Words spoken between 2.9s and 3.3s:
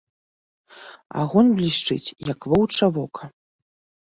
вока